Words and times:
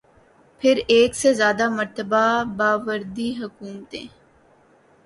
پھر 0.61 0.79
ایک 0.87 1.15
سے 1.15 1.33
زیادہ 1.33 1.69
مرتبہ 1.69 2.23
باوردی 2.57 3.29
حکومتیں۔ 3.41 4.07